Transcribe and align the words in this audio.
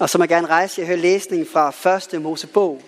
Og 0.00 0.10
så 0.10 0.18
må 0.18 0.24
jeg 0.24 0.28
gerne 0.28 0.46
rejse 0.46 0.82
og 0.82 0.86
høre 0.86 0.96
læsningen 0.96 1.48
fra 1.48 1.90
1. 2.14 2.22
Mosebog. 2.22 2.82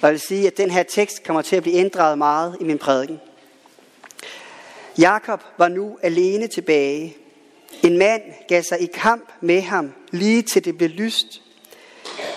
Og 0.00 0.02
jeg 0.02 0.10
vil 0.10 0.20
sige, 0.20 0.46
at 0.46 0.56
den 0.56 0.70
her 0.70 0.82
tekst 0.82 1.24
kommer 1.24 1.42
til 1.42 1.56
at 1.56 1.62
blive 1.62 1.76
ændret 1.76 2.18
meget 2.18 2.56
i 2.60 2.64
min 2.64 2.78
prædiken. 2.78 3.20
Jakob 4.98 5.40
var 5.58 5.68
nu 5.68 5.98
alene 6.02 6.46
tilbage. 6.46 7.16
En 7.82 7.98
mand 7.98 8.22
gav 8.48 8.62
sig 8.62 8.80
i 8.80 8.86
kamp 8.86 9.32
med 9.40 9.60
ham, 9.60 9.92
lige 10.10 10.42
til 10.42 10.64
det 10.64 10.78
blev 10.78 10.90
lyst. 10.90 11.42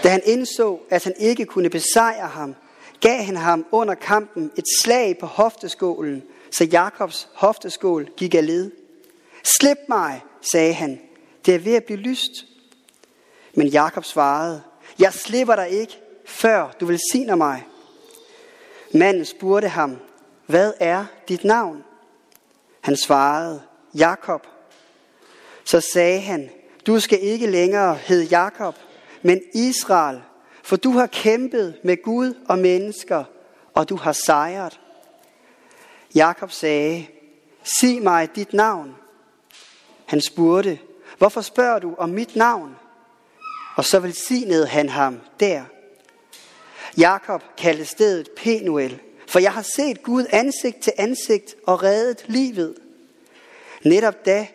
Da 0.03 0.09
han 0.09 0.21
indså, 0.25 0.79
at 0.89 1.03
han 1.03 1.13
ikke 1.19 1.45
kunne 1.45 1.69
besejre 1.69 2.27
ham, 2.27 2.55
gav 3.01 3.23
han 3.23 3.35
ham 3.37 3.65
under 3.71 3.95
kampen 3.95 4.51
et 4.57 4.65
slag 4.81 5.17
på 5.17 5.25
hofteskålen, 5.25 6.23
så 6.51 6.63
Jakobs 6.63 7.27
hofteskål 7.33 8.09
gik 8.17 8.35
af 8.35 8.45
led. 8.45 8.71
Slip 9.59 9.77
mig, 9.89 10.21
sagde 10.51 10.73
han. 10.73 10.99
Det 11.45 11.55
er 11.55 11.59
ved 11.59 11.75
at 11.75 11.83
blive 11.83 11.99
lyst. 11.99 12.31
Men 13.57 13.67
Jakob 13.67 14.05
svarede, 14.05 14.61
jeg 14.99 15.13
slipper 15.13 15.55
dig 15.55 15.69
ikke, 15.69 15.99
før 16.25 16.71
du 16.79 16.85
velsigner 16.85 17.35
mig. 17.35 17.67
Manden 18.93 19.25
spurgte 19.25 19.67
ham, 19.67 19.97
hvad 20.45 20.73
er 20.79 21.05
dit 21.27 21.43
navn? 21.43 21.83
Han 22.81 22.97
svarede, 22.97 23.61
Jakob. 23.93 24.47
Så 25.63 25.81
sagde 25.93 26.19
han, 26.19 26.49
du 26.87 26.99
skal 26.99 27.19
ikke 27.21 27.47
længere 27.47 27.95
hedde 27.95 28.25
Jakob, 28.25 28.75
men 29.21 29.41
Israel, 29.53 30.21
for 30.63 30.75
du 30.75 30.91
har 30.91 31.07
kæmpet 31.07 31.77
med 31.83 32.03
Gud 32.03 32.33
og 32.49 32.59
mennesker, 32.59 33.23
og 33.73 33.89
du 33.89 33.95
har 33.95 34.11
sejret. 34.11 34.79
Jakob 36.15 36.51
sagde, 36.51 37.07
sig 37.63 38.01
mig 38.01 38.35
dit 38.35 38.53
navn. 38.53 38.95
Han 40.05 40.21
spurgte, 40.21 40.79
hvorfor 41.17 41.41
spørger 41.41 41.79
du 41.79 41.95
om 41.97 42.09
mit 42.09 42.35
navn? 42.35 42.75
Og 43.77 43.85
så 43.85 43.99
velsignede 43.99 44.67
han 44.67 44.89
ham 44.89 45.19
der. 45.39 45.63
Jakob 46.97 47.43
kaldte 47.57 47.85
stedet 47.85 48.29
Penuel, 48.37 48.99
for 49.27 49.39
jeg 49.39 49.53
har 49.53 49.61
set 49.75 50.03
Gud 50.03 50.25
ansigt 50.29 50.79
til 50.79 50.93
ansigt 50.97 51.55
og 51.65 51.83
reddet 51.83 52.25
livet. 52.27 52.75
Netop 53.83 54.25
da 54.25 54.47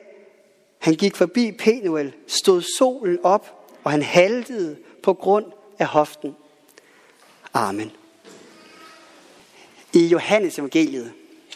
han 0.79 0.95
gik 0.95 1.17
forbi 1.17 1.53
Penuel, 1.53 2.13
stod 2.27 2.63
solen 2.79 3.19
op, 3.23 3.69
og 3.85 3.91
han 3.91 4.03
haltede 4.03 4.77
på 5.03 5.15
grund 5.15 5.47
af 5.79 5.87
hoften. 5.87 6.37
Amen. 7.55 7.93
I 9.93 10.07
Johannes 10.07 10.59
evangeliet, 10.59 11.13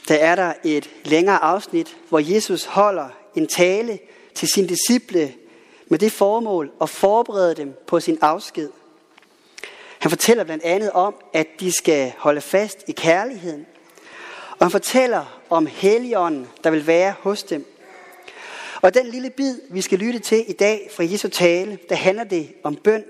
der 0.09 0.15
er 0.15 0.35
der 0.35 0.53
et 0.65 0.91
længere 1.05 1.39
afsnit, 1.39 1.97
hvor 2.09 2.19
Jesus 2.19 2.65
holder 2.65 3.09
en 3.35 3.47
tale 3.47 3.99
til 4.35 4.49
sine 4.49 4.69
disciple 4.69 5.35
med 5.89 5.99
det 5.99 6.13
formål 6.13 6.73
at 6.81 6.91
forberede 6.91 7.55
dem 7.55 7.75
på 7.87 8.01
sin 8.01 8.19
afsked. 8.21 8.71
Han 9.99 10.11
fortæller 10.11 10.45
blandt 10.45 10.65
andet 10.65 10.91
om, 10.91 11.15
at 11.33 11.47
de 11.61 11.73
skal 11.73 12.13
holde 12.19 12.41
fast 12.41 12.85
i 12.89 12.93
kærligheden. 12.93 13.67
Og 14.51 14.67
han 14.67 14.71
fortæller 14.71 15.41
om 15.51 15.67
Helligånden, 15.67 16.49
der 16.65 16.71
vil 16.71 16.87
være 16.87 17.15
hos 17.21 17.43
dem. 17.43 17.67
Og 18.83 18.95
den 18.95 19.07
lille 19.07 19.31
bid, 19.31 19.61
vi 19.71 19.81
skal 19.81 19.99
lytte 19.99 20.19
til 20.19 20.51
i 20.51 20.53
dag 20.53 20.91
fra 20.97 21.05
Jesu 21.05 21.29
tale, 21.29 21.79
der 21.89 21.95
handler 21.95 22.25
det 22.25 22.53
om 22.63 22.77
bøn. 22.77 23.05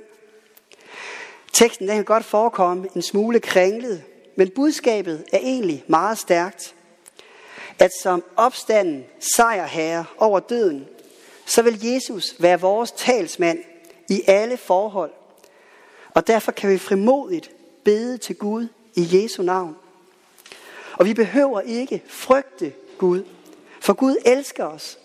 Teksten 1.52 1.88
den 1.88 1.96
kan 1.96 2.04
godt 2.04 2.24
forekomme 2.24 2.88
en 2.96 3.02
smule 3.02 3.40
kringlet, 3.40 4.02
men 4.36 4.50
budskabet 4.50 5.24
er 5.32 5.38
egentlig 5.38 5.84
meget 5.86 6.18
stærkt. 6.18 6.74
At 7.78 7.90
som 8.02 8.24
opstanden 8.36 9.04
sejrherre 9.20 10.04
over 10.18 10.40
døden, 10.40 10.88
så 11.46 11.62
vil 11.62 11.84
Jesus 11.84 12.34
være 12.38 12.60
vores 12.60 12.92
talsmand 12.92 13.58
i 14.08 14.22
alle 14.26 14.56
forhold. 14.56 15.10
Og 16.14 16.26
derfor 16.26 16.52
kan 16.52 16.70
vi 16.70 16.78
frimodigt 16.78 17.50
bede 17.84 18.18
til 18.18 18.36
Gud 18.36 18.68
i 18.94 19.08
Jesu 19.12 19.42
navn. 19.42 19.76
Og 20.92 21.06
vi 21.06 21.14
behøver 21.14 21.60
ikke 21.60 22.02
frygte 22.06 22.72
Gud, 22.98 23.22
for 23.80 23.92
Gud 23.92 24.16
elsker 24.24 24.64
os. 24.64 24.98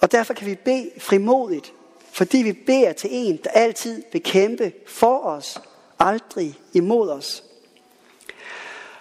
Og 0.00 0.12
derfor 0.12 0.34
kan 0.34 0.46
vi 0.46 0.54
bede 0.54 0.90
frimodigt, 0.98 1.72
fordi 2.12 2.38
vi 2.38 2.52
beder 2.52 2.92
til 2.92 3.10
en, 3.12 3.36
der 3.44 3.50
altid 3.50 4.02
vil 4.12 4.22
kæmpe 4.22 4.72
for 4.86 5.18
os, 5.18 5.60
aldrig 5.98 6.58
imod 6.72 7.10
os. 7.10 7.44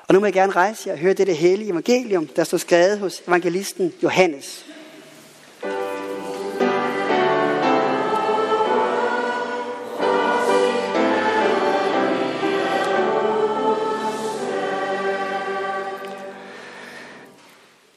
Og 0.08 0.14
nu 0.14 0.20
må 0.20 0.26
jeg 0.26 0.34
gerne 0.34 0.52
rejse 0.52 0.84
jer 0.88 0.94
og 0.94 1.00
høre 1.00 1.14
dette 1.14 1.34
hellige 1.34 1.72
evangelium, 1.72 2.28
der 2.28 2.44
står 2.44 2.58
skrevet 2.58 3.00
hos 3.00 3.24
evangelisten 3.28 3.94
Johannes. 4.04 4.69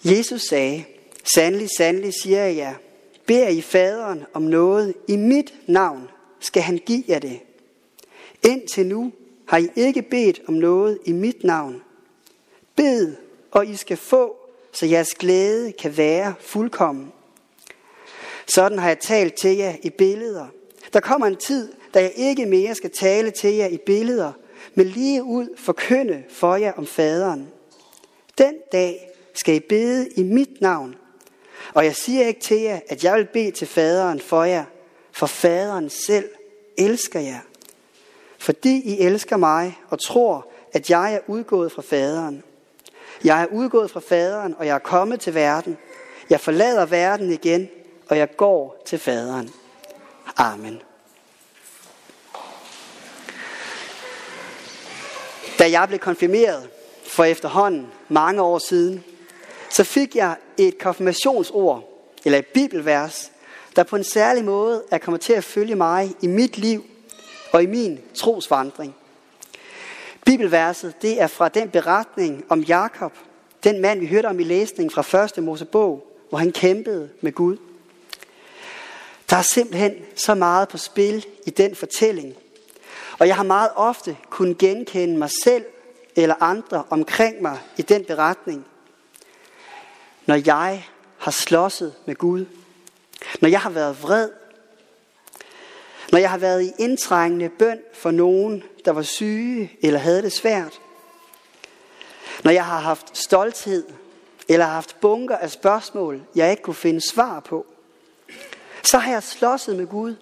Jesus 0.05 0.43
sagde, 0.43 0.85
sandelig, 1.35 1.69
sandelig 1.77 2.13
siger 2.23 2.45
jeg 2.45 2.57
jer, 2.57 2.75
beder 3.27 3.49
I 3.49 3.61
faderen 3.61 4.25
om 4.33 4.43
noget 4.43 4.95
i 5.09 5.17
mit 5.17 5.55
navn, 5.67 6.09
skal 6.41 6.63
han 6.63 6.79
give 6.79 7.05
jer 7.09 7.19
det. 7.19 7.41
Indtil 8.43 8.87
nu 8.87 9.13
har 9.47 9.59
I 9.59 9.69
ikke 9.77 10.03
bedt 10.03 10.41
om 10.49 10.55
noget 10.55 10.99
i 11.05 11.13
mit 11.13 11.45
navn. 11.45 11.83
Bed, 12.77 13.13
og 13.51 13.67
I 13.67 13.77
skal 13.77 13.97
få, 13.97 14.37
så 14.73 14.87
jeres 14.87 15.15
glæde 15.15 15.73
kan 15.73 15.97
være 15.97 16.35
fuldkommen. 16.41 17.13
Sådan 18.47 18.79
har 18.79 18.89
jeg 18.89 18.99
talt 18.99 19.35
til 19.35 19.57
jer 19.57 19.77
i 19.83 19.91
billeder. 19.91 20.47
Der 20.93 21.01
kommer 21.01 21.27
en 21.27 21.37
tid, 21.37 21.73
da 21.95 22.01
jeg 22.01 22.13
ikke 22.17 22.47
mere 22.47 22.75
skal 22.75 22.91
tale 22.91 23.31
til 23.31 23.55
jer 23.55 23.67
i 23.67 23.79
billeder, 23.87 24.33
men 24.75 24.87
lige 24.87 25.23
ud 25.23 25.57
forkynde 25.57 26.23
for 26.31 26.57
jer 26.57 26.73
om 26.73 26.87
faderen. 26.87 27.49
Den 28.39 28.55
dag 28.73 29.12
skal 29.35 29.55
I 29.55 29.61
bede 29.61 30.09
i 30.17 30.23
mit 30.23 30.61
navn. 30.61 30.95
Og 31.75 31.85
jeg 31.85 31.97
siger 31.97 32.27
ikke 32.27 32.41
til 32.41 32.61
jer, 32.61 32.81
at 32.89 33.05
jeg 33.05 33.17
vil 33.17 33.29
bede 33.33 33.51
til 33.51 33.67
faderen 33.67 34.21
for 34.21 34.45
jer, 34.45 34.65
for 35.13 35.27
faderen 35.27 35.91
selv 35.91 36.29
elsker 36.79 37.21
jer. 37.21 37.41
Fordi 38.39 38.83
I 38.85 39.01
elsker 39.01 39.37
mig 39.37 39.79
og 39.89 40.01
tror, 40.01 40.47
at 40.73 40.91
jeg 40.91 41.15
er 41.15 41.19
udgået 41.27 41.73
fra 41.73 41.83
faderen. 41.83 42.43
Jeg 43.25 43.43
er 43.43 43.47
udgået 43.47 43.91
fra 43.91 44.01
faderen, 44.01 44.55
og 44.59 44.67
jeg 44.67 44.75
er 44.75 44.79
kommet 44.79 45.21
til 45.21 45.35
verden. 45.35 45.79
Jeg 46.31 46.41
forlader 46.41 46.87
verden 46.87 47.33
igen, 47.33 47.69
og 48.09 48.19
jeg 48.19 48.37
går 48.37 48.83
til 48.87 48.99
faderen. 48.99 49.51
Amen. 50.37 50.83
Da 55.59 55.71
jeg 55.71 55.89
blev 55.89 55.99
konfirmeret 55.99 56.69
for 57.07 57.25
efterhånden 57.25 57.87
mange 58.09 58.43
år 58.43 58.59
siden, 58.59 59.05
så 59.73 59.85
fik 59.85 60.17
jeg 60.17 60.37
et 60.57 60.79
konfirmationsord, 60.79 61.89
eller 62.25 62.39
et 62.39 62.47
bibelvers, 62.47 63.31
der 63.77 63.83
på 63.83 63.97
en 63.97 64.05
særlig 64.05 64.45
måde 64.45 64.83
er 64.91 64.99
kommet 64.99 65.21
til 65.21 65.33
at 65.33 65.45
følge 65.45 65.75
mig 65.75 66.15
i 66.23 66.27
mit 66.27 66.59
liv 66.59 66.85
og 67.53 67.63
i 67.63 67.67
min 67.67 68.01
trosvandring. 68.15 68.95
Bibelverset, 70.27 71.03
det 71.03 71.21
er 71.23 71.27
fra 71.27 71.49
den 71.49 71.69
beretning 71.69 72.45
om 72.49 72.61
Jakob, 72.61 73.13
den 73.65 73.81
mand, 73.81 74.01
vi 74.01 74.07
hørte 74.07 74.27
om 74.27 74.41
i 74.41 74.45
læsningen 74.45 74.91
fra 74.91 75.25
1. 75.39 75.45
Mosebog, 75.45 76.07
hvor 76.29 76.39
han 76.39 76.53
kæmpede 76.53 77.09
med 77.21 77.33
Gud. 77.33 77.57
Der 79.31 79.37
er 79.37 79.43
simpelthen 79.43 79.95
så 80.17 80.35
meget 80.35 80.69
på 80.69 80.79
spil 80.79 81.27
i 81.47 81.51
den 81.51 81.75
fortælling. 81.77 82.35
Og 83.19 83.27
jeg 83.27 83.37
har 83.37 83.43
meget 83.43 83.71
ofte 83.75 84.17
kunnet 84.31 84.59
genkende 84.59 85.19
mig 85.19 85.31
selv 85.45 85.65
eller 86.17 86.35
andre 86.41 86.85
omkring 86.91 87.43
mig 87.43 87.59
i 87.77 87.83
den 87.83 88.05
beretning 88.05 88.67
når 90.27 90.35
jeg 90.47 90.87
har 91.19 91.31
slåsset 91.31 91.95
med 92.07 92.15
Gud, 92.15 92.47
når 93.41 93.49
jeg 93.49 93.61
har 93.61 93.71
været 93.71 94.03
vred, 94.03 94.29
når 96.13 96.19
jeg 96.19 96.31
har 96.31 96.39
været 96.39 96.63
i 96.63 96.73
indtrængende 96.79 97.49
bøn 97.49 97.81
for 97.95 98.11
nogen, 98.11 98.63
der 98.85 98.91
var 98.91 99.03
syge 99.03 99.79
eller 99.83 99.99
havde 99.99 100.23
det 100.23 100.33
svært, 100.33 100.81
når 102.45 102.51
jeg 102.51 102.65
har 102.65 102.79
haft 102.79 103.19
stolthed 103.19 103.85
eller 104.49 104.65
har 104.65 104.73
haft 104.73 105.01
bunker 105.01 105.37
af 105.37 105.51
spørgsmål, 105.51 106.23
jeg 106.35 106.51
ikke 106.51 106.63
kunne 106.63 106.75
finde 106.75 107.11
svar 107.11 107.41
på, 107.41 107.67
så 108.83 108.99
har 108.99 109.13
jeg 109.13 109.23
slåsset 109.23 109.77
med 109.77 109.87
Gud, 109.87 110.15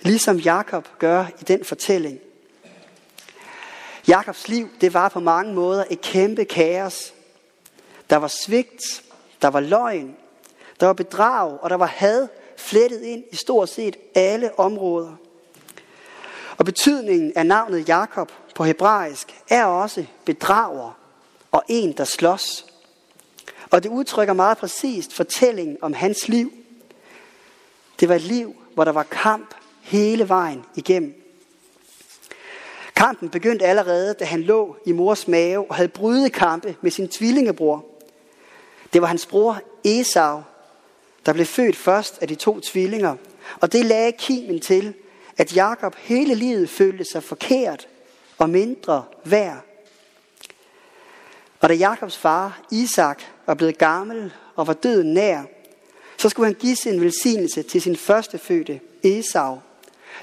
ligesom 0.00 0.36
Jakob 0.36 0.88
gør 0.98 1.26
i 1.40 1.44
den 1.44 1.64
fortælling. 1.64 2.18
Jakobs 4.08 4.48
liv, 4.48 4.68
det 4.80 4.94
var 4.94 5.08
på 5.08 5.20
mange 5.20 5.54
måder 5.54 5.84
et 5.90 6.00
kæmpe 6.00 6.44
kaos, 6.44 7.14
der 8.14 8.18
var 8.20 8.28
svigt, 8.28 9.04
der 9.42 9.48
var 9.48 9.60
løgn, 9.60 10.16
der 10.80 10.86
var 10.86 10.92
bedrag, 10.92 11.58
og 11.62 11.70
der 11.70 11.76
var 11.76 11.86
had 11.86 12.28
flettet 12.56 13.02
ind 13.02 13.24
i 13.32 13.36
stort 13.36 13.68
set 13.68 13.96
alle 14.14 14.58
områder. 14.58 15.12
Og 16.56 16.64
betydningen 16.64 17.32
af 17.36 17.46
navnet 17.46 17.88
Jakob 17.88 18.32
på 18.54 18.64
hebraisk 18.64 19.42
er 19.50 19.64
også 19.64 20.06
bedrager 20.24 20.98
og 21.52 21.62
en, 21.68 21.92
der 21.92 22.04
slås. 22.04 22.66
Og 23.70 23.82
det 23.82 23.88
udtrykker 23.88 24.34
meget 24.34 24.58
præcist 24.58 25.12
fortællingen 25.12 25.78
om 25.82 25.92
hans 25.92 26.28
liv. 26.28 26.52
Det 28.00 28.08
var 28.08 28.14
et 28.14 28.22
liv, 28.22 28.56
hvor 28.74 28.84
der 28.84 28.92
var 28.92 29.02
kamp 29.02 29.54
hele 29.82 30.28
vejen 30.28 30.64
igennem. 30.74 31.14
Kampen 32.96 33.28
begyndte 33.28 33.64
allerede, 33.64 34.14
da 34.14 34.24
han 34.24 34.42
lå 34.42 34.76
i 34.86 34.92
mors 34.92 35.28
mave 35.28 35.70
og 35.70 35.74
havde 35.74 35.88
brydet 35.88 36.32
kampe 36.32 36.76
med 36.80 36.90
sin 36.90 37.08
tvillingebror. 37.08 37.93
Det 38.94 39.02
var 39.02 39.08
hans 39.08 39.26
bror 39.26 39.60
Esau, 39.84 40.42
der 41.26 41.32
blev 41.32 41.46
født 41.46 41.76
først 41.76 42.18
af 42.22 42.28
de 42.28 42.34
to 42.34 42.60
tvillinger, 42.60 43.16
og 43.60 43.72
det 43.72 43.86
lagde 43.86 44.12
kimen 44.12 44.60
til, 44.60 44.94
at 45.36 45.56
Jakob 45.56 45.94
hele 45.98 46.34
livet 46.34 46.70
følte 46.70 47.04
sig 47.04 47.22
forkert 47.22 47.88
og 48.38 48.50
mindre 48.50 49.04
værd. 49.24 49.60
Og 51.60 51.68
da 51.68 51.74
Jakobs 51.74 52.16
far, 52.16 52.60
Isak, 52.70 53.22
var 53.46 53.54
blevet 53.54 53.78
gammel 53.78 54.32
og 54.56 54.66
var 54.66 54.72
døden 54.72 55.14
nær, 55.14 55.42
så 56.18 56.28
skulle 56.28 56.46
han 56.46 56.54
give 56.54 56.76
sin 56.76 57.00
velsignelse 57.00 57.62
til 57.62 57.82
sin 57.82 57.96
førstefødte, 57.96 58.80
Esau. 59.02 59.58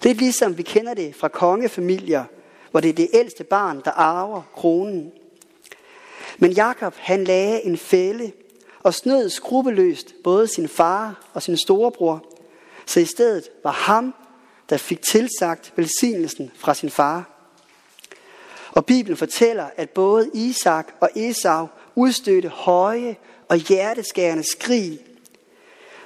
Lidt 0.04 0.18
ligesom 0.18 0.58
vi 0.58 0.64
kender 0.64 0.94
det 0.94 1.16
fra 1.16 1.28
kongefamilier, 1.28 2.24
hvor 2.72 2.80
det 2.80 2.90
er 2.90 2.94
det 2.94 3.10
ældste 3.14 3.44
barn, 3.44 3.82
der 3.86 3.92
arver 3.92 4.42
kronen. 4.56 5.12
Men 6.38 6.52
Jakob 6.52 6.96
han 6.98 7.24
lagde 7.24 7.66
en 7.66 7.78
fælde 7.78 8.32
og 8.84 8.94
snød 8.94 9.30
skrupelløst 9.30 10.14
både 10.24 10.48
sin 10.48 10.68
far 10.68 11.30
og 11.34 11.44
sin 11.44 11.58
storebror, 11.58 12.26
så 12.86 13.00
i 13.00 13.06
stedet 13.06 13.50
var 13.64 13.72
ham, 13.72 14.14
der 14.70 14.78
fik 14.78 15.02
tilsagt 15.02 15.74
velsignelsen 15.76 16.52
fra 16.56 16.74
sin 16.74 16.90
far. 16.90 17.30
Og 18.72 18.86
Bibelen 18.86 19.18
fortæller, 19.18 19.70
at 19.78 19.90
både 19.90 20.30
Isak 20.34 20.94
og 21.00 21.10
Esau 21.16 21.68
udstødte 21.96 22.50
høje 22.50 23.16
og 23.48 23.58
hjerteskærende 23.58 24.44
skrig. 24.52 25.00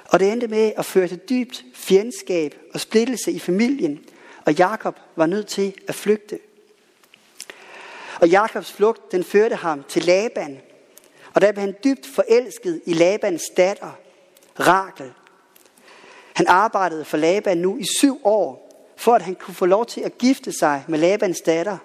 Og 0.08 0.20
det 0.20 0.32
endte 0.32 0.48
med 0.48 0.72
at 0.76 0.84
føre 0.84 1.08
til 1.08 1.20
dybt 1.28 1.64
fjendskab 1.74 2.54
og 2.74 2.80
splittelse 2.80 3.32
i 3.32 3.38
familien, 3.38 4.00
og 4.44 4.54
Jakob 4.54 4.96
var 5.16 5.26
nødt 5.26 5.46
til 5.46 5.74
at 5.88 5.94
flygte. 5.94 6.38
Og 8.20 8.28
Jakobs 8.28 8.72
flugt, 8.72 9.12
den 9.12 9.24
førte 9.24 9.54
ham 9.54 9.84
til 9.88 10.04
Laban, 10.04 10.60
og 11.36 11.42
der 11.42 11.52
blev 11.52 11.60
han 11.60 11.74
dybt 11.84 12.06
forelsket 12.06 12.82
i 12.86 12.92
Labans 12.92 13.42
datter, 13.56 13.98
Rakel. 14.60 15.12
Han 16.34 16.46
arbejdede 16.46 17.04
for 17.04 17.16
Laban 17.16 17.58
nu 17.58 17.78
i 17.78 17.84
syv 17.98 18.20
år, 18.24 18.70
for 18.96 19.14
at 19.14 19.22
han 19.22 19.34
kunne 19.34 19.54
få 19.54 19.66
lov 19.66 19.86
til 19.86 20.00
at 20.00 20.18
gifte 20.18 20.52
sig 20.52 20.84
med 20.88 20.98
Labans 20.98 21.40
datter. 21.40 21.78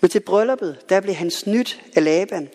Men 0.00 0.10
til 0.10 0.20
brylluppet, 0.20 0.84
der 0.88 1.00
blev 1.00 1.14
han 1.14 1.30
snydt 1.30 1.82
af 1.96 2.04
Laban. 2.04 2.48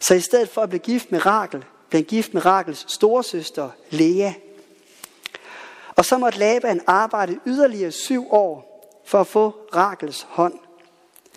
Så 0.00 0.14
i 0.14 0.20
stedet 0.20 0.48
for 0.48 0.60
at 0.60 0.68
blive 0.68 0.80
gift 0.80 1.12
med 1.12 1.26
Rakel, 1.26 1.64
blev 1.90 1.98
han 1.98 2.04
gift 2.04 2.34
med 2.34 2.46
Rakels 2.46 2.92
storesøster, 2.92 3.70
Lea. 3.90 4.32
Og 5.96 6.04
så 6.04 6.18
måtte 6.18 6.38
Laban 6.38 6.80
arbejde 6.86 7.38
yderligere 7.46 7.92
syv 7.92 8.32
år 8.32 8.82
for 9.04 9.20
at 9.20 9.26
få 9.26 9.54
Rakels 9.74 10.26
hånd. 10.28 10.58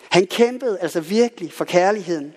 Han 0.10 0.28
kæmpede 0.28 0.80
altså 0.80 1.00
virkelig 1.00 1.54
for 1.54 1.66
kærligheden. 1.66 2.34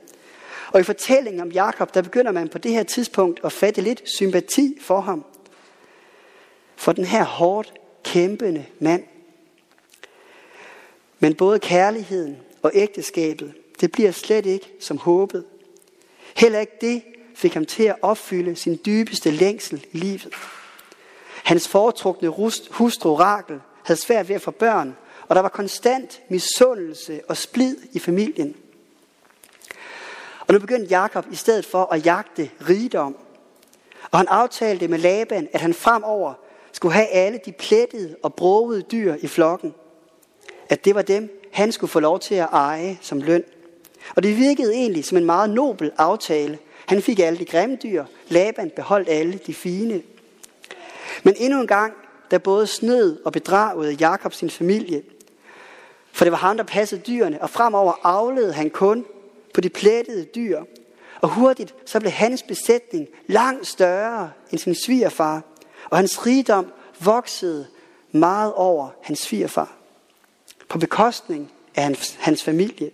Og 0.72 0.80
i 0.80 0.82
fortællingen 0.82 1.40
om 1.40 1.50
Jakob, 1.50 1.94
der 1.94 2.02
begynder 2.02 2.32
man 2.32 2.48
på 2.48 2.58
det 2.58 2.72
her 2.72 2.82
tidspunkt 2.82 3.40
at 3.44 3.52
fatte 3.52 3.80
lidt 3.80 4.02
sympati 4.04 4.78
for 4.80 5.00
ham. 5.00 5.24
For 6.76 6.92
den 6.92 7.04
her 7.04 7.24
hårdt 7.24 7.72
kæmpende 8.04 8.66
mand. 8.78 9.04
Men 11.18 11.34
både 11.34 11.58
kærligheden 11.58 12.36
og 12.62 12.70
ægteskabet, 12.74 13.54
det 13.80 13.92
bliver 13.92 14.10
slet 14.10 14.46
ikke 14.46 14.72
som 14.80 14.98
håbet. 14.98 15.44
Heller 16.36 16.60
ikke 16.60 16.76
det 16.80 17.02
fik 17.34 17.54
ham 17.54 17.66
til 17.66 17.82
at 17.82 17.96
opfylde 18.02 18.56
sin 18.56 18.80
dybeste 18.86 19.30
længsel 19.30 19.86
i 19.92 19.98
livet. 19.98 20.34
Hans 21.44 21.68
foretrukne 21.68 22.28
hustru 22.70 23.14
Rakel 23.14 23.60
havde 23.84 24.00
svært 24.00 24.28
ved 24.28 24.36
at 24.36 24.42
få 24.42 24.50
børn, 24.50 24.96
og 25.28 25.34
der 25.34 25.42
var 25.42 25.48
konstant 25.48 26.22
misundelse 26.28 27.20
og 27.28 27.36
splid 27.36 27.76
i 27.92 27.98
familien. 27.98 28.56
Og 30.52 30.54
nu 30.54 30.60
begyndte 30.60 30.90
Jakob 30.90 31.26
i 31.30 31.36
stedet 31.36 31.66
for 31.66 31.92
at 31.92 32.06
jagte 32.06 32.50
rigdom. 32.68 33.16
Og 34.10 34.18
han 34.18 34.28
aftalte 34.28 34.88
med 34.88 34.98
Laban, 34.98 35.48
at 35.52 35.60
han 35.60 35.74
fremover 35.74 36.34
skulle 36.72 36.94
have 36.94 37.08
alle 37.08 37.40
de 37.46 37.52
plettede 37.52 38.16
og 38.22 38.34
brogede 38.34 38.82
dyr 38.82 39.14
i 39.20 39.26
flokken. 39.26 39.74
At 40.68 40.84
det 40.84 40.94
var 40.94 41.02
dem, 41.02 41.48
han 41.52 41.72
skulle 41.72 41.90
få 41.90 42.00
lov 42.00 42.20
til 42.20 42.34
at 42.34 42.48
eje 42.52 42.98
som 43.00 43.20
løn. 43.20 43.44
Og 44.16 44.22
det 44.22 44.36
virkede 44.36 44.74
egentlig 44.74 45.04
som 45.04 45.18
en 45.18 45.24
meget 45.24 45.50
nobel 45.50 45.92
aftale. 45.98 46.58
Han 46.86 47.02
fik 47.02 47.18
alle 47.18 47.38
de 47.38 47.44
grimme 47.44 47.76
dyr, 47.82 48.04
Laban 48.28 48.70
beholdt 48.76 49.08
alle 49.08 49.40
de 49.46 49.54
fine. 49.54 50.02
Men 51.22 51.34
endnu 51.38 51.60
en 51.60 51.66
gang, 51.66 51.92
der 52.30 52.38
både 52.38 52.66
snød 52.66 53.24
og 53.24 53.32
bedragede 53.32 53.92
Jakob 53.92 54.34
sin 54.34 54.50
familie. 54.50 55.02
For 56.12 56.24
det 56.24 56.32
var 56.32 56.38
ham, 56.38 56.56
der 56.56 56.64
passede 56.64 57.00
dyrene, 57.00 57.42
og 57.42 57.50
fremover 57.50 57.92
avlede 58.02 58.52
han 58.52 58.70
kun 58.70 59.04
på 59.54 59.60
de 59.60 59.68
plettede 59.68 60.24
dyr. 60.24 60.62
Og 61.20 61.28
hurtigt 61.28 61.74
så 61.86 62.00
blev 62.00 62.12
hans 62.12 62.42
besætning 62.42 63.08
langt 63.26 63.66
større 63.66 64.32
end 64.50 64.60
sin 64.60 64.74
svigerfar, 64.74 65.42
og 65.90 65.98
hans 65.98 66.26
rigdom 66.26 66.72
voksede 67.00 67.66
meget 68.12 68.52
over 68.52 68.90
hans 69.02 69.18
svigerfar 69.18 69.76
på 70.68 70.78
bekostning 70.78 71.52
af 71.74 71.82
hans, 71.82 72.14
hans 72.20 72.42
familie. 72.42 72.90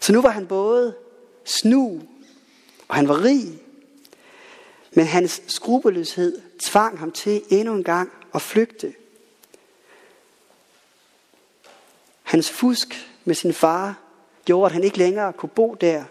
Så 0.00 0.12
nu 0.12 0.20
var 0.20 0.30
han 0.30 0.46
både 0.46 0.94
snu, 1.44 2.02
og 2.88 2.94
han 2.94 3.08
var 3.08 3.24
rig, 3.24 3.58
men 4.92 5.06
hans 5.06 5.42
skrupelløshed 5.46 6.40
tvang 6.62 6.98
ham 6.98 7.12
til 7.12 7.42
endnu 7.50 7.74
en 7.74 7.84
gang 7.84 8.12
at 8.34 8.42
flygte. 8.42 8.94
Hans 12.22 12.50
fusk 12.50 13.10
med 13.24 13.34
sin 13.34 13.52
far 13.52 14.07
gjorde, 14.48 14.66
at 14.66 14.72
han 14.72 14.84
ikke 14.84 14.98
længere 14.98 15.32
kunne 15.32 15.48
bo 15.48 15.76
der. 15.80 16.04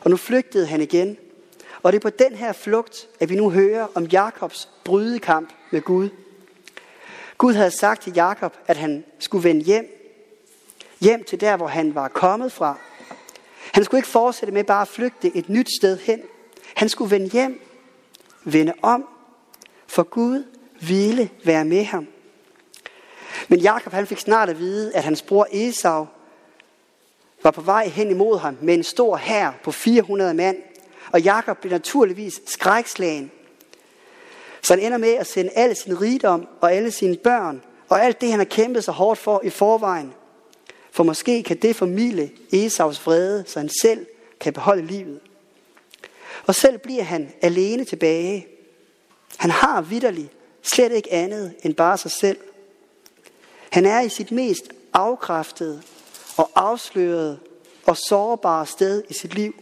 Og 0.00 0.10
nu 0.10 0.16
flygtede 0.16 0.66
han 0.66 0.80
igen. 0.80 1.16
Og 1.82 1.92
det 1.92 1.98
er 1.98 2.10
på 2.10 2.16
den 2.18 2.34
her 2.34 2.52
flugt, 2.52 3.08
at 3.20 3.28
vi 3.28 3.36
nu 3.36 3.50
hører 3.50 3.86
om 3.94 4.04
Jakobs 4.04 4.68
brydekamp 4.84 5.50
med 5.70 5.80
Gud. 5.80 6.08
Gud 7.38 7.54
havde 7.54 7.70
sagt 7.70 8.02
til 8.02 8.12
Jakob, 8.14 8.56
at 8.66 8.76
han 8.76 9.04
skulle 9.18 9.44
vende 9.44 9.62
hjem. 9.62 9.86
Hjem 11.00 11.24
til 11.24 11.40
der, 11.40 11.56
hvor 11.56 11.66
han 11.66 11.94
var 11.94 12.08
kommet 12.08 12.52
fra. 12.52 12.78
Han 13.72 13.84
skulle 13.84 13.98
ikke 13.98 14.08
fortsætte 14.08 14.54
med 14.54 14.64
bare 14.64 14.82
at 14.82 14.88
flygte 14.88 15.36
et 15.36 15.48
nyt 15.48 15.68
sted 15.78 15.98
hen. 15.98 16.22
Han 16.74 16.88
skulle 16.88 17.10
vende 17.10 17.28
hjem, 17.28 17.60
vende 18.44 18.72
om, 18.82 19.08
for 19.86 20.02
Gud 20.02 20.44
ville 20.80 21.30
være 21.44 21.64
med 21.64 21.84
ham. 21.84 22.06
Men 23.48 23.58
Jakob 23.60 23.92
han 23.92 24.06
fik 24.06 24.18
snart 24.18 24.48
at 24.48 24.58
vide, 24.58 24.96
at 24.96 25.04
hans 25.04 25.22
bror 25.22 25.46
Esau 25.52 26.06
var 27.42 27.50
på 27.50 27.60
vej 27.60 27.88
hen 27.88 28.10
imod 28.10 28.38
ham 28.38 28.58
med 28.60 28.74
en 28.74 28.82
stor 28.82 29.16
hær 29.16 29.50
på 29.64 29.72
400 29.72 30.34
mand. 30.34 30.56
Og 31.12 31.20
Jakob 31.20 31.58
blev 31.58 31.70
naturligvis 31.70 32.40
skrækslagen. 32.46 33.30
Så 34.62 34.74
han 34.74 34.82
ender 34.82 34.98
med 34.98 35.14
at 35.14 35.26
sende 35.26 35.50
al 35.54 35.76
sin 35.76 36.00
rigdom 36.00 36.48
og 36.60 36.72
alle 36.72 36.90
sine 36.90 37.16
børn 37.16 37.62
og 37.88 38.04
alt 38.04 38.20
det, 38.20 38.30
han 38.30 38.40
har 38.40 38.44
kæmpet 38.44 38.84
så 38.84 38.92
hårdt 38.92 39.20
for 39.20 39.40
i 39.44 39.50
forvejen. 39.50 40.12
For 40.90 41.04
måske 41.04 41.42
kan 41.42 41.56
det 41.56 41.76
formidle 41.76 42.30
Esaus 42.52 43.06
vrede, 43.06 43.44
så 43.46 43.58
han 43.58 43.70
selv 43.82 44.06
kan 44.40 44.52
beholde 44.52 44.86
livet. 44.86 45.20
Og 46.46 46.54
selv 46.54 46.78
bliver 46.78 47.02
han 47.02 47.32
alene 47.42 47.84
tilbage. 47.84 48.46
Han 49.36 49.50
har 49.50 49.82
vidderligt 49.82 50.32
slet 50.62 50.92
ikke 50.92 51.12
andet 51.12 51.54
end 51.62 51.74
bare 51.74 51.98
sig 51.98 52.10
selv. 52.10 52.38
Han 53.70 53.86
er 53.86 54.00
i 54.00 54.08
sit 54.08 54.32
mest 54.32 54.64
afkræftede 54.92 55.82
og 56.36 56.50
afslørede 56.54 57.38
og 57.86 57.96
sårbare 57.96 58.66
sted 58.66 59.02
i 59.08 59.14
sit 59.14 59.34
liv. 59.34 59.54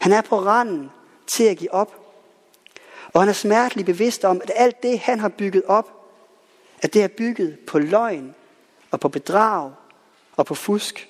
Han 0.00 0.12
er 0.12 0.20
på 0.20 0.38
randen 0.38 0.90
til 1.26 1.44
at 1.44 1.56
give 1.56 1.74
op. 1.74 1.98
Og 3.12 3.20
han 3.20 3.28
er 3.28 3.32
smerteligt 3.32 3.86
bevidst 3.86 4.24
om, 4.24 4.40
at 4.42 4.50
alt 4.54 4.82
det, 4.82 4.98
han 4.98 5.20
har 5.20 5.28
bygget 5.28 5.62
op, 5.64 5.88
at 6.82 6.94
det 6.94 7.02
er 7.02 7.08
bygget 7.08 7.58
på 7.66 7.78
løgn 7.78 8.34
og 8.90 9.00
på 9.00 9.08
bedrag 9.08 9.72
og 10.36 10.46
på 10.46 10.54
fusk. 10.54 11.08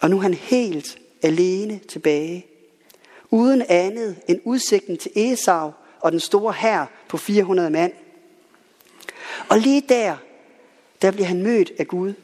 Og 0.00 0.10
nu 0.10 0.16
er 0.16 0.22
han 0.22 0.34
helt 0.34 0.98
alene 1.22 1.78
tilbage. 1.78 2.46
Uden 3.30 3.62
andet 3.68 4.16
end 4.28 4.40
udsigten 4.44 4.96
til 4.96 5.12
Esau 5.14 5.72
og 6.00 6.12
den 6.12 6.20
store 6.20 6.52
hær 6.52 6.86
på 7.08 7.16
400 7.16 7.70
mand. 7.70 7.92
Og 9.48 9.58
lige 9.58 9.84
der, 9.88 10.16
der 11.02 11.10
bliver 11.10 11.26
han 11.26 11.42
mødt 11.42 11.72
af 11.78 11.86
Gud. 11.86 12.14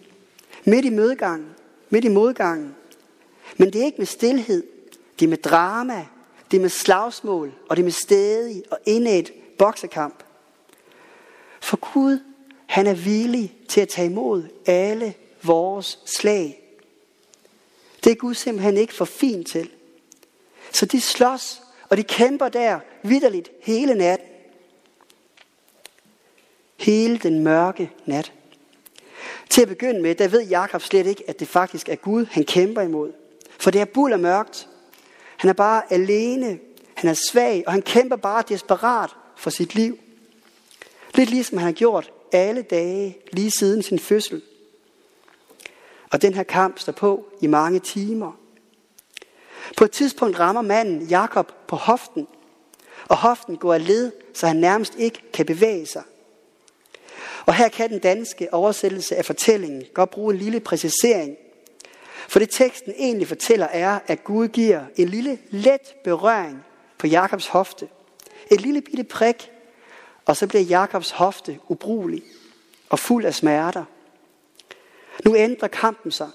Midt 0.64 0.84
i 0.84 0.90
mødegangen, 0.90 1.50
midt 1.90 2.04
i 2.04 2.08
modgangen. 2.08 2.74
Men 3.56 3.72
det 3.72 3.80
er 3.80 3.84
ikke 3.84 3.98
med 3.98 4.06
stillhed, 4.06 4.66
det 5.18 5.24
er 5.24 5.30
med 5.30 5.36
drama, 5.36 6.06
det 6.50 6.56
er 6.56 6.60
med 6.60 6.68
slagsmål, 6.68 7.52
og 7.68 7.76
det 7.76 7.82
er 7.82 7.84
med 7.84 7.92
stedig 7.92 8.62
og 8.70 8.78
indædt 8.86 9.32
boksekamp. 9.58 10.24
For 11.60 11.76
Gud, 11.92 12.18
han 12.66 12.86
er 12.86 12.94
villig 12.94 13.56
til 13.68 13.80
at 13.80 13.88
tage 13.88 14.10
imod 14.10 14.42
alle 14.66 15.14
vores 15.42 15.98
slag. 16.06 16.62
Det 18.04 18.12
er 18.12 18.16
Gud 18.16 18.34
simpelthen 18.34 18.76
ikke 18.76 18.94
for 18.94 19.04
fint 19.04 19.46
til. 19.46 19.70
Så 20.72 20.86
de 20.86 21.00
slås, 21.00 21.62
og 21.88 21.96
de 21.96 22.02
kæmper 22.02 22.48
der 22.48 22.80
vidderligt 23.02 23.50
hele 23.62 23.94
natten. 23.94 24.28
Hele 26.76 27.18
den 27.18 27.44
mørke 27.44 27.90
nat. 28.06 28.32
Til 29.50 29.62
at 29.62 29.68
begynde 29.68 30.02
med, 30.02 30.14
der 30.14 30.28
ved 30.28 30.46
Jakob 30.46 30.82
slet 30.82 31.06
ikke, 31.06 31.24
at 31.28 31.40
det 31.40 31.48
faktisk 31.48 31.88
er 31.88 31.96
Gud, 31.96 32.26
han 32.30 32.44
kæmper 32.44 32.82
imod. 32.82 33.12
For 33.58 33.70
det 33.70 33.80
er 33.80 33.84
buld 33.84 34.12
og 34.12 34.20
mørkt. 34.20 34.68
Han 35.36 35.50
er 35.50 35.54
bare 35.54 35.92
alene. 35.92 36.58
Han 36.94 37.10
er 37.10 37.14
svag, 37.30 37.64
og 37.66 37.72
han 37.72 37.82
kæmper 37.82 38.16
bare 38.16 38.42
desperat 38.48 39.10
for 39.36 39.50
sit 39.50 39.74
liv. 39.74 39.98
Lidt 41.14 41.30
ligesom 41.30 41.58
han 41.58 41.64
har 41.64 41.72
gjort 41.72 42.12
alle 42.32 42.62
dage 42.62 43.18
lige 43.32 43.50
siden 43.50 43.82
sin 43.82 43.98
fødsel. 43.98 44.42
Og 46.10 46.22
den 46.22 46.34
her 46.34 46.42
kamp 46.42 46.78
står 46.78 46.92
på 46.92 47.28
i 47.40 47.46
mange 47.46 47.80
timer. 47.80 48.32
På 49.76 49.84
et 49.84 49.90
tidspunkt 49.90 50.38
rammer 50.38 50.62
manden 50.62 51.02
Jakob 51.02 51.52
på 51.68 51.76
hoften, 51.76 52.26
og 53.08 53.16
hoften 53.16 53.56
går 53.56 53.74
af 53.74 53.86
led, 53.86 54.12
så 54.34 54.46
han 54.46 54.56
nærmest 54.56 54.94
ikke 54.98 55.32
kan 55.32 55.46
bevæge 55.46 55.86
sig. 55.86 56.02
Og 57.46 57.54
her 57.54 57.68
kan 57.68 57.90
den 57.90 57.98
danske 57.98 58.54
oversættelse 58.54 59.16
af 59.16 59.24
fortællingen 59.24 59.84
godt 59.94 60.10
bruge 60.10 60.34
en 60.34 60.40
lille 60.40 60.60
præcisering. 60.60 61.36
For 62.28 62.38
det 62.38 62.50
teksten 62.50 62.92
egentlig 62.98 63.28
fortæller 63.28 63.66
er, 63.66 63.98
at 64.06 64.24
Gud 64.24 64.48
giver 64.48 64.80
en 64.96 65.08
lille 65.08 65.38
let 65.50 65.94
berøring 66.04 66.64
på 66.98 67.06
Jakobs 67.06 67.46
hofte. 67.46 67.88
Et 68.50 68.60
lille 68.60 68.80
bitte 68.80 69.04
prik, 69.04 69.50
og 70.26 70.36
så 70.36 70.46
bliver 70.46 70.62
Jakobs 70.62 71.10
hofte 71.10 71.58
ubrugelig 71.68 72.22
og 72.90 72.98
fuld 72.98 73.24
af 73.24 73.34
smerter. 73.34 73.84
Nu 75.24 75.36
ændrer 75.36 75.68
kampen 75.68 76.12
sig. 76.12 76.28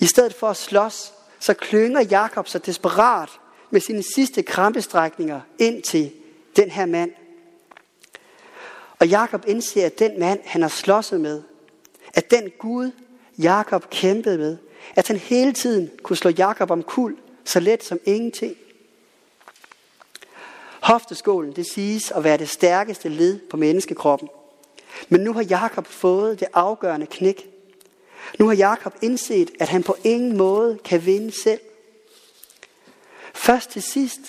I 0.00 0.06
stedet 0.06 0.34
for 0.34 0.48
at 0.48 0.56
slås, 0.56 1.12
så 1.40 1.54
klynger 1.54 2.00
Jakob 2.00 2.48
sig 2.48 2.66
desperat 2.66 3.28
med 3.70 3.80
sine 3.80 4.02
sidste 4.02 4.42
krampestrækninger 4.42 5.40
ind 5.58 5.82
til 5.82 6.12
den 6.56 6.70
her 6.70 6.86
mand. 6.86 7.10
Og 8.98 9.08
Jakob 9.08 9.44
indser, 9.46 9.86
at 9.86 9.98
den 9.98 10.18
mand, 10.20 10.40
han 10.44 10.62
har 10.62 10.68
slåsset 10.68 11.20
med, 11.20 11.42
at 12.14 12.30
den 12.30 12.50
Gud, 12.58 12.90
Jakob 13.38 13.90
kæmpede 13.90 14.38
med, 14.38 14.56
at 14.96 15.08
han 15.08 15.16
hele 15.16 15.52
tiden 15.52 15.90
kunne 16.02 16.16
slå 16.16 16.30
Jakob 16.30 16.70
om 16.70 16.82
kul, 16.82 17.16
så 17.44 17.60
let 17.60 17.84
som 17.84 17.98
ingenting. 18.04 18.56
Hofteskålen, 20.80 21.52
det 21.52 21.66
siges 21.66 22.10
at 22.10 22.24
være 22.24 22.36
det 22.36 22.48
stærkeste 22.48 23.08
led 23.08 23.38
på 23.50 23.56
menneskekroppen. 23.56 24.28
Men 25.08 25.20
nu 25.20 25.32
har 25.32 25.42
Jakob 25.42 25.86
fået 25.86 26.40
det 26.40 26.48
afgørende 26.54 27.06
knæk. 27.06 27.50
Nu 28.38 28.46
har 28.46 28.54
Jakob 28.54 28.94
indset, 29.02 29.50
at 29.60 29.68
han 29.68 29.82
på 29.82 29.96
ingen 30.04 30.36
måde 30.36 30.78
kan 30.84 31.06
vinde 31.06 31.42
selv. 31.42 31.60
Først 33.34 33.70
til 33.70 33.82
sidst, 33.82 34.20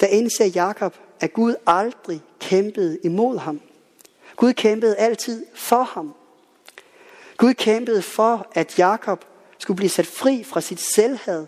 der 0.00 0.06
indser 0.06 0.44
Jakob, 0.44 0.96
at 1.20 1.32
Gud 1.32 1.54
aldrig 1.66 2.20
kæmpede 2.40 2.98
imod 3.04 3.38
ham. 3.38 3.60
Gud 4.42 4.52
kæmpede 4.52 4.96
altid 4.96 5.46
for 5.54 5.82
ham. 5.82 6.14
Gud 7.36 7.54
kæmpede 7.54 8.02
for, 8.02 8.46
at 8.54 8.78
Jakob 8.78 9.24
skulle 9.58 9.76
blive 9.76 9.90
sat 9.90 10.06
fri 10.06 10.44
fra 10.44 10.60
sit 10.60 10.80
selvhed, 10.80 11.46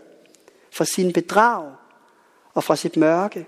fra 0.73 0.85
sin 0.85 1.13
bedrag 1.13 1.73
og 2.55 2.65
fra 2.65 2.77
sit 2.77 2.97
mørke. 2.97 3.47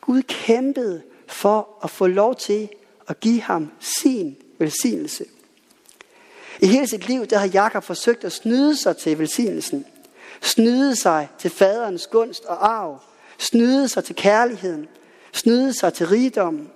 Gud 0.00 0.22
kæmpede 0.22 1.02
for 1.26 1.68
at 1.82 1.90
få 1.90 2.06
lov 2.06 2.34
til 2.36 2.68
at 3.08 3.20
give 3.20 3.40
ham 3.40 3.72
sin 3.80 4.36
velsignelse. 4.58 5.24
I 6.60 6.66
hele 6.66 6.86
sit 6.86 7.08
liv, 7.08 7.26
der 7.26 7.38
har 7.38 7.46
Jakob 7.46 7.84
forsøgt 7.84 8.24
at 8.24 8.32
snyde 8.32 8.76
sig 8.76 8.96
til 8.96 9.18
velsignelsen. 9.18 9.86
Snyde 10.42 10.96
sig 10.96 11.28
til 11.38 11.50
faderens 11.50 12.06
gunst 12.06 12.44
og 12.44 12.70
arv. 12.70 13.02
Snyde 13.38 13.88
sig 13.88 14.04
til 14.04 14.16
kærligheden. 14.16 14.88
Snyde 15.32 15.72
sig 15.72 15.94
til 15.94 16.08
rigdommen. 16.08 16.70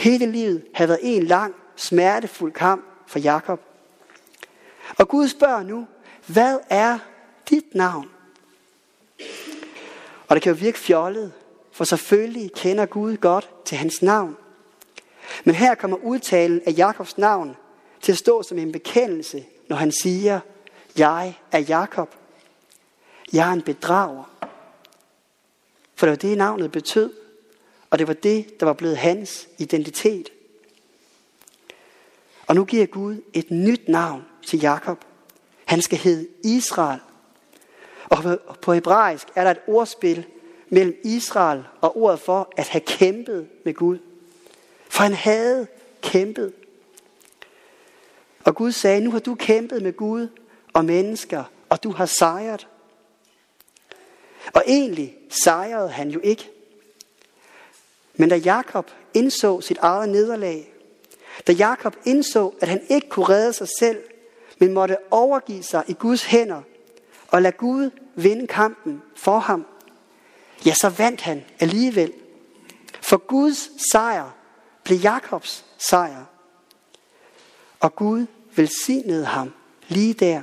Hele 0.00 0.26
livet 0.26 0.64
havde 0.74 0.88
været 0.88 1.00
en 1.02 1.22
lang, 1.22 1.54
smertefuld 1.76 2.52
kamp 2.52 2.84
for 3.06 3.18
Jakob. 3.18 3.60
Og 4.98 5.08
Gud 5.08 5.28
spørger 5.28 5.62
nu, 5.62 5.86
hvad 6.26 6.58
er 6.70 6.98
dit 7.50 7.74
navn? 7.74 8.10
Og 10.28 10.36
det 10.36 10.42
kan 10.42 10.52
jo 10.52 10.58
virke 10.60 10.78
fjollet, 10.78 11.32
for 11.72 11.84
selvfølgelig 11.84 12.52
kender 12.52 12.86
Gud 12.86 13.16
godt 13.16 13.50
til 13.64 13.78
hans 13.78 14.02
navn. 14.02 14.36
Men 15.44 15.54
her 15.54 15.74
kommer 15.74 15.96
udtalen 15.96 16.62
af 16.66 16.74
Jakobs 16.76 17.18
navn 17.18 17.56
til 18.00 18.12
at 18.12 18.18
stå 18.18 18.42
som 18.42 18.58
en 18.58 18.72
bekendelse, 18.72 19.44
når 19.68 19.76
han 19.76 19.92
siger, 19.92 20.40
jeg 20.98 21.38
er 21.52 21.58
Jakob. 21.58 22.14
Jeg 23.32 23.48
er 23.48 23.52
en 23.52 23.62
bedrager. 23.62 24.24
For 25.94 26.06
det 26.06 26.10
var 26.10 26.16
det, 26.16 26.38
navnet 26.38 26.72
betød, 26.72 27.19
og 27.90 27.98
det 27.98 28.08
var 28.08 28.14
det, 28.14 28.60
der 28.60 28.66
var 28.66 28.72
blevet 28.72 28.96
hans 28.96 29.48
identitet. 29.58 30.32
Og 32.46 32.54
nu 32.54 32.64
giver 32.64 32.86
Gud 32.86 33.22
et 33.32 33.50
nyt 33.50 33.88
navn 33.88 34.24
til 34.46 34.60
Jakob. 34.60 35.04
Han 35.64 35.82
skal 35.82 35.98
hedde 35.98 36.28
Israel. 36.44 37.00
Og 38.04 38.40
på 38.62 38.72
hebraisk 38.72 39.28
er 39.34 39.44
der 39.44 39.50
et 39.50 39.60
ordspil 39.66 40.26
mellem 40.68 41.00
Israel 41.04 41.64
og 41.80 41.96
ordet 41.96 42.20
for 42.20 42.52
at 42.56 42.68
have 42.68 42.80
kæmpet 42.80 43.48
med 43.64 43.74
Gud. 43.74 43.98
For 44.88 45.02
han 45.02 45.14
havde 45.14 45.66
kæmpet. 46.02 46.52
Og 48.44 48.54
Gud 48.54 48.72
sagde, 48.72 49.00
nu 49.00 49.10
har 49.10 49.18
du 49.18 49.34
kæmpet 49.34 49.82
med 49.82 49.92
Gud 49.92 50.28
og 50.72 50.84
mennesker, 50.84 51.44
og 51.68 51.82
du 51.82 51.90
har 51.90 52.06
sejret. 52.06 52.68
Og 54.54 54.62
egentlig 54.66 55.16
sejrede 55.28 55.88
han 55.88 56.10
jo 56.10 56.20
ikke. 56.22 56.50
Men 58.20 58.28
da 58.28 58.36
Jakob 58.36 58.90
indså 59.14 59.60
sit 59.60 59.78
eget 59.78 60.08
nederlag, 60.08 60.72
da 61.46 61.52
Jakob 61.52 61.96
indså, 62.04 62.52
at 62.60 62.68
han 62.68 62.80
ikke 62.88 63.08
kunne 63.08 63.28
redde 63.28 63.52
sig 63.52 63.68
selv, 63.78 63.98
men 64.58 64.72
måtte 64.72 64.96
overgive 65.10 65.62
sig 65.62 65.84
i 65.88 65.92
Guds 65.92 66.24
hænder 66.24 66.62
og 67.28 67.42
lade 67.42 67.56
Gud 67.56 67.90
vinde 68.14 68.46
kampen 68.46 69.02
for 69.16 69.38
ham, 69.38 69.66
ja, 70.66 70.74
så 70.74 70.88
vandt 70.88 71.20
han 71.20 71.44
alligevel. 71.60 72.12
For 73.02 73.16
Guds 73.16 73.70
sejr 73.92 74.34
blev 74.84 74.98
Jakobs 74.98 75.64
sejr. 75.78 76.24
Og 77.80 77.96
Gud 77.96 78.26
velsignede 78.56 79.24
ham 79.24 79.52
lige 79.88 80.14
der. 80.14 80.42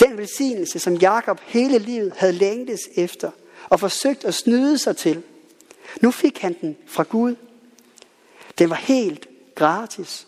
Den 0.00 0.18
velsignelse, 0.18 0.78
som 0.78 0.94
Jakob 0.94 1.40
hele 1.44 1.78
livet 1.78 2.12
havde 2.16 2.32
længtes 2.32 2.80
efter 2.96 3.30
og 3.68 3.80
forsøgt 3.80 4.24
at 4.24 4.34
snyde 4.34 4.78
sig 4.78 4.96
til, 4.96 5.22
nu 6.00 6.10
fik 6.10 6.38
han 6.38 6.56
den 6.60 6.76
fra 6.86 7.02
Gud. 7.02 7.36
Den 8.58 8.70
var 8.70 8.76
helt 8.76 9.28
gratis. 9.54 10.26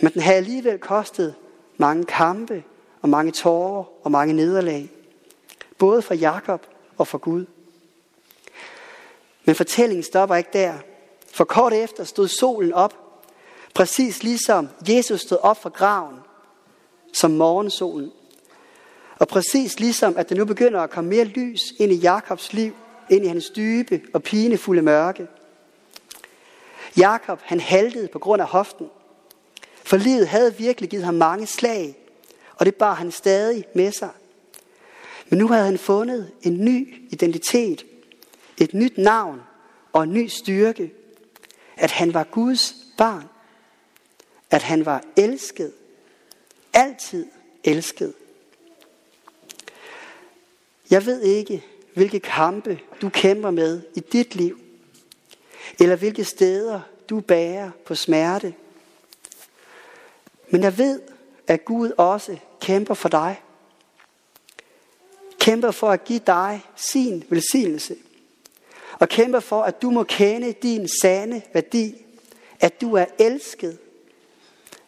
Men 0.00 0.12
den 0.12 0.22
havde 0.22 0.36
alligevel 0.36 0.78
kostet 0.78 1.34
mange 1.76 2.04
kampe 2.04 2.64
og 3.02 3.08
mange 3.08 3.32
tårer 3.32 3.84
og 4.04 4.10
mange 4.10 4.34
nederlag. 4.34 4.90
Både 5.78 6.02
for 6.02 6.14
Jakob 6.14 6.66
og 6.96 7.06
for 7.06 7.18
Gud. 7.18 7.46
Men 9.44 9.54
fortællingen 9.54 10.02
stopper 10.02 10.36
ikke 10.36 10.50
der. 10.52 10.74
For 11.32 11.44
kort 11.44 11.72
efter 11.72 12.04
stod 12.04 12.28
solen 12.28 12.72
op, 12.72 12.94
præcis 13.74 14.22
ligesom 14.22 14.68
Jesus 14.88 15.20
stod 15.20 15.38
op 15.42 15.62
fra 15.62 15.70
graven, 15.70 16.16
som 17.12 17.30
morgensolen. 17.30 18.12
Og 19.18 19.28
præcis 19.28 19.80
ligesom, 19.80 20.16
at 20.16 20.28
der 20.28 20.36
nu 20.36 20.44
begynder 20.44 20.80
at 20.80 20.90
komme 20.90 21.10
mere 21.10 21.24
lys 21.24 21.60
ind 21.78 21.92
i 21.92 21.96
Jakobs 21.96 22.52
liv, 22.52 22.72
ind 23.10 23.24
i 23.24 23.28
hans 23.28 23.50
dybe 23.50 24.02
og 24.14 24.22
pinefulde 24.22 24.82
mørke. 24.82 25.26
Jakob, 26.96 27.40
han 27.42 27.60
haltede 27.60 28.08
på 28.08 28.18
grund 28.18 28.42
af 28.42 28.48
hoften. 28.48 28.90
For 29.84 29.96
livet 29.96 30.28
havde 30.28 30.56
virkelig 30.56 30.90
givet 30.90 31.04
ham 31.04 31.14
mange 31.14 31.46
slag, 31.46 31.96
og 32.56 32.66
det 32.66 32.74
bar 32.74 32.94
han 32.94 33.10
stadig 33.10 33.64
med 33.74 33.92
sig. 33.92 34.10
Men 35.28 35.38
nu 35.38 35.48
havde 35.48 35.64
han 35.64 35.78
fundet 35.78 36.32
en 36.42 36.64
ny 36.64 37.02
identitet, 37.10 37.86
et 38.58 38.74
nyt 38.74 38.98
navn 38.98 39.40
og 39.92 40.02
en 40.02 40.12
ny 40.12 40.26
styrke. 40.26 40.92
At 41.76 41.90
han 41.90 42.14
var 42.14 42.24
Guds 42.24 42.74
barn. 42.98 43.24
At 44.50 44.62
han 44.62 44.86
var 44.86 45.02
elsket. 45.16 45.72
Altid 46.72 47.26
elsket. 47.64 48.14
Jeg 50.90 51.06
ved 51.06 51.22
ikke, 51.22 51.64
hvilke 51.94 52.20
kampe 52.20 52.80
du 53.02 53.08
kæmper 53.08 53.50
med 53.50 53.82
i 53.96 54.00
dit 54.00 54.34
liv, 54.34 54.60
eller 55.80 55.96
hvilke 55.96 56.24
steder 56.24 56.80
du 57.10 57.20
bærer 57.20 57.70
på 57.86 57.94
smerte. 57.94 58.54
Men 60.50 60.62
jeg 60.62 60.78
ved, 60.78 61.00
at 61.46 61.64
Gud 61.64 61.90
også 61.96 62.36
kæmper 62.60 62.94
for 62.94 63.08
dig. 63.08 63.42
Kæmper 65.38 65.70
for 65.70 65.90
at 65.90 66.04
give 66.04 66.20
dig 66.26 66.64
sin 66.76 67.24
velsignelse. 67.28 67.96
Og 68.92 69.08
kæmper 69.08 69.40
for, 69.40 69.62
at 69.62 69.82
du 69.82 69.90
må 69.90 70.02
kende 70.02 70.52
din 70.52 70.88
sande 71.02 71.42
værdi. 71.52 72.04
At 72.60 72.80
du 72.80 72.94
er 72.94 73.04
elsket. 73.18 73.78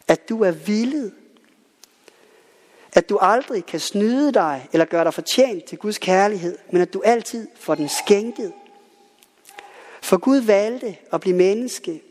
At 0.07 0.29
du 0.29 0.43
er 0.43 0.51
villet. 0.51 1.13
At 2.93 3.09
du 3.09 3.17
aldrig 3.17 3.65
kan 3.65 3.79
snyde 3.79 4.31
dig 4.31 4.67
eller 4.73 4.85
gøre 4.85 5.03
dig 5.03 5.13
fortjent 5.13 5.63
til 5.63 5.77
Guds 5.77 5.97
kærlighed, 5.97 6.57
men 6.71 6.81
at 6.81 6.93
du 6.93 7.01
altid 7.05 7.47
får 7.59 7.75
den 7.75 7.89
skænket. 7.89 8.53
For 10.01 10.17
Gud 10.17 10.37
valgte 10.37 10.97
at 11.13 11.21
blive 11.21 11.35
menneske 11.35 12.01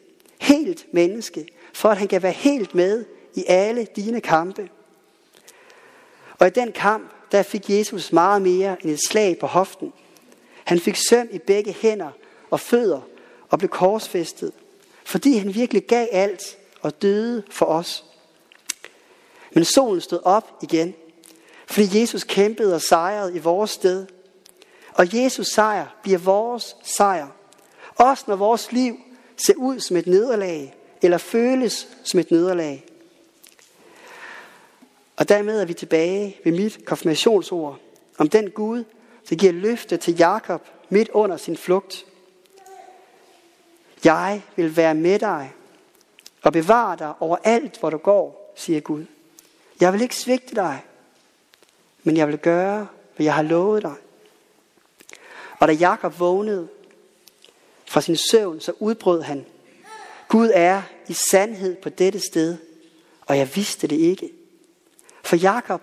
helt 0.40 0.87
menneske, 0.94 1.46
for 1.72 1.88
at 1.88 1.96
han 1.96 2.08
kan 2.08 2.22
være 2.22 2.32
helt 2.32 2.75
med 2.75 3.04
i 3.34 3.44
alle 3.49 3.87
dine 3.96 4.20
kampe. 4.20 4.68
Og 6.38 6.46
i 6.46 6.50
den 6.50 6.72
kamp, 6.72 7.10
der 7.32 7.42
fik 7.42 7.70
Jesus 7.70 8.12
meget 8.12 8.42
mere 8.42 8.76
end 8.82 8.90
et 8.90 9.00
slag 9.08 9.38
på 9.38 9.46
hoften. 9.46 9.92
Han 10.64 10.80
fik 10.80 10.96
søm 11.08 11.28
i 11.32 11.38
begge 11.38 11.72
hænder 11.72 12.10
og 12.50 12.60
fødder 12.60 13.00
og 13.50 13.58
blev 13.58 13.68
korsfæstet, 13.68 14.52
fordi 15.04 15.37
han 15.37 15.54
virkelig 15.54 15.82
gav 15.87 16.06
alt 16.12 16.58
og 16.82 17.02
døde 17.02 17.42
for 17.50 17.66
os. 17.66 18.04
Men 19.54 19.64
solen 19.64 20.00
stod 20.00 20.21
op 20.25 20.59
igen, 20.62 20.95
fordi 21.66 22.00
Jesus 22.00 22.25
kæmpede 22.25 22.75
og 22.75 22.83
sejrede 22.83 23.37
i 23.37 23.38
vores 23.38 23.71
sted. 23.71 24.07
Og 24.95 25.23
Jesus 25.23 25.47
sejr 25.47 25.87
bliver 26.02 26.19
vores 26.19 26.76
sejr. 26.83 27.28
Også 27.97 28.25
når 28.26 28.37
vores 28.37 28.73
liv 28.73 28.97
ser 29.47 29.54
ud 29.57 29.80
som 29.80 29.97
et 29.97 30.07
nederlag, 30.07 30.76
eller 31.02 31.19
føles 31.19 31.88
som 32.04 32.21
et 32.21 32.30
nederlag. 32.30 32.87
Og 35.16 35.28
dermed 35.28 35.61
er 35.61 35.64
vi 35.64 35.75
tilbage 35.75 36.37
ved 36.45 36.52
mit 36.52 36.85
konfirmationsord 36.85 37.78
om 38.19 38.28
den 38.28 38.50
Gud, 38.50 38.85
der 39.30 39.37
giver 39.37 39.52
løfte 39.52 39.97
til 39.97 40.16
Jakob 40.16 40.66
midt 40.88 41.09
under 41.09 41.37
sin 41.37 41.57
flugt. 41.57 42.07
Jeg 44.04 44.42
vil 44.57 44.76
være 44.76 44.95
med 44.95 45.19
dig 45.19 45.52
og 46.42 46.52
bevare 46.52 46.97
dig 46.97 47.12
over 47.21 47.37
alt, 47.45 47.80
hvor 47.80 47.90
du 47.90 47.97
går, 47.97 48.52
siger 48.57 48.80
Gud. 48.80 49.04
Jeg 49.80 49.92
vil 49.92 50.02
ikke 50.02 50.16
svigte 50.16 50.54
dig, 50.54 50.84
men 52.02 52.16
jeg 52.16 52.28
vil 52.28 52.38
gøre, 52.38 52.88
hvad 53.16 53.25
jeg 53.25 53.34
har 53.34 53.42
lovet 53.42 53.82
dig. 53.82 53.94
Og 55.58 55.68
da 55.68 55.72
Jakob 55.72 56.20
vågnede 56.20 56.68
fra 57.87 58.00
sin 58.00 58.16
søvn, 58.16 58.60
så 58.60 58.72
udbrød 58.78 59.22
han, 59.22 59.46
Gud 60.28 60.50
er 60.54 60.82
i 61.08 61.12
sandhed 61.12 61.76
på 61.76 61.88
dette 61.88 62.20
sted, 62.20 62.56
og 63.26 63.38
jeg 63.38 63.56
vidste 63.56 63.87
det 63.87 63.96
ikke. 63.96 64.30
For 65.22 65.37
Jakob, 65.37 65.82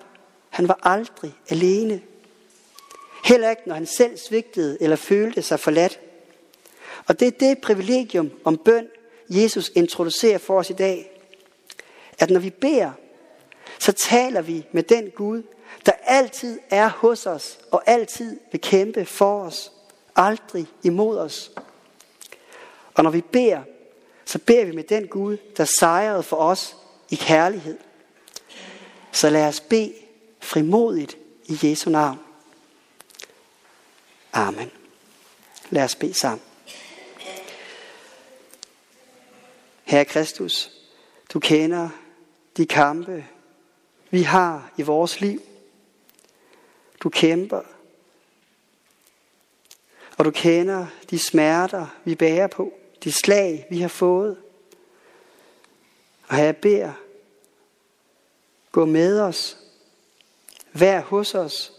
han 0.49 0.67
var 0.67 0.79
aldrig 0.83 1.33
alene. 1.49 2.01
Heller 3.23 3.49
ikke, 3.49 3.61
når 3.65 3.75
han 3.75 3.85
selv 3.85 4.17
svigtede 4.17 4.77
eller 4.81 4.95
følte 4.95 5.41
sig 5.41 5.59
forladt. 5.59 5.99
Og 7.07 7.19
det 7.19 7.27
er 7.27 7.31
det 7.31 7.61
privilegium 7.61 8.31
om 8.43 8.57
bøn, 8.57 8.87
Jesus 9.29 9.71
introducerer 9.75 10.37
for 10.37 10.59
os 10.59 10.69
i 10.69 10.73
dag. 10.73 11.21
At 12.19 12.29
når 12.29 12.39
vi 12.39 12.49
beder, 12.49 12.91
så 13.79 13.91
taler 13.91 14.41
vi 14.41 14.65
med 14.71 14.83
den 14.83 15.09
Gud, 15.09 15.43
der 15.85 15.91
altid 15.91 16.59
er 16.69 16.89
hos 16.89 17.25
os 17.25 17.59
og 17.71 17.83
altid 17.85 18.39
vil 18.51 18.61
kæmpe 18.61 19.05
for 19.05 19.43
os, 19.43 19.71
aldrig 20.15 20.67
imod 20.83 21.17
os. 21.17 21.51
Og 22.93 23.03
når 23.03 23.11
vi 23.11 23.21
beder, 23.21 23.61
så 24.25 24.39
beder 24.39 24.65
vi 24.65 24.71
med 24.71 24.83
den 24.83 25.07
Gud, 25.07 25.37
der 25.57 25.65
sejrede 25.79 26.23
for 26.23 26.37
os 26.37 26.75
i 27.09 27.15
kærlighed. 27.15 27.77
Så 29.11 29.29
lad 29.29 29.47
os 29.47 29.59
bede 29.59 29.93
frimodigt 30.39 31.17
i 31.45 31.59
Jesu 31.63 31.89
navn. 31.89 32.19
Amen. 34.33 34.71
Lad 35.69 35.83
os 35.83 35.95
bede 35.95 36.13
sammen. 36.13 36.41
Herre 39.83 40.05
Kristus, 40.05 40.71
du 41.33 41.39
kender 41.39 41.89
de 42.57 42.65
kampe, 42.65 43.25
vi 44.09 44.21
har 44.21 44.71
i 44.77 44.81
vores 44.81 45.21
liv. 45.21 45.41
Du 46.99 47.09
kæmper, 47.09 47.61
og 50.17 50.25
du 50.25 50.31
kender 50.31 50.85
de 51.09 51.19
smerter, 51.19 51.87
vi 52.03 52.15
bærer 52.15 52.47
på, 52.47 52.73
de 53.03 53.11
slag, 53.11 53.67
vi 53.69 53.81
har 53.81 53.87
fået. 53.87 54.37
Og 56.27 56.35
her 56.35 56.43
jeg 56.43 56.57
beder, 56.57 56.93
gå 58.71 58.85
med 58.85 59.19
os, 59.19 59.57
vær 60.73 61.01
hos 61.01 61.35
os, 61.35 61.73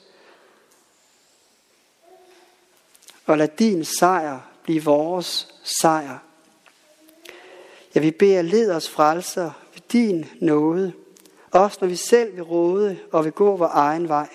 og 3.26 3.38
lad 3.38 3.48
din 3.48 3.85
sejr 3.85 4.40
blive 4.62 4.85
vores 4.85 5.55
sejr. 5.81 6.18
Ja, 7.94 8.00
vi 8.00 8.11
beder, 8.11 8.42
led 8.42 8.70
os 8.70 8.88
frelser 8.88 9.50
ved 9.74 9.83
din 9.92 10.26
nåde, 10.40 10.92
også 11.50 11.78
når 11.80 11.88
vi 11.88 11.96
selv 11.96 12.34
vil 12.34 12.42
råde 12.42 12.98
og 13.12 13.24
vil 13.24 13.32
gå 13.32 13.56
vores 13.56 13.72
egen 13.74 14.08
vej. 14.08 14.28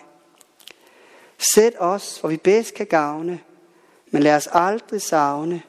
Sæt 1.54 1.74
os, 1.78 2.18
hvor 2.18 2.30
vi 2.30 2.38
bedst 2.38 2.74
kan 2.74 2.86
gavne, 2.86 3.40
men 4.12 4.24
lad 4.24 4.36
os 4.36 4.50
aldrig 4.52 5.02
savne 5.02 5.62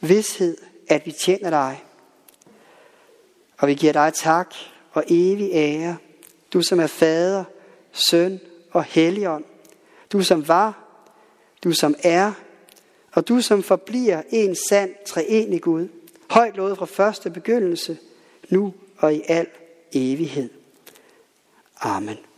vidshed, 0.00 0.56
at 0.88 1.06
vi 1.06 1.12
tjener 1.12 1.50
dig. 1.50 1.84
Og 3.58 3.68
vi 3.68 3.74
giver 3.74 3.92
dig 3.92 4.12
tak 4.14 4.54
og 4.92 5.04
evig 5.08 5.50
ære, 5.52 5.96
du 6.52 6.62
som 6.62 6.80
er 6.80 6.86
fader, 6.86 7.44
søn 7.92 8.40
og 8.70 8.84
helligånd. 8.84 9.44
Du 10.12 10.22
som 10.22 10.48
var, 10.48 10.84
du 11.64 11.72
som 11.72 11.94
er, 12.02 12.32
og 13.12 13.28
du 13.28 13.40
som 13.40 13.62
forbliver 13.62 14.22
en 14.30 14.56
sand 14.68 14.90
treenig 15.06 15.62
Gud. 15.62 15.88
Højt 16.30 16.56
lovet 16.56 16.78
fra 16.78 16.86
første 16.86 17.30
begyndelse, 17.30 17.98
nu 18.48 18.74
og 18.98 19.14
i 19.14 19.22
al 19.28 19.46
evighed. 19.92 20.59
Amen. 21.82 22.29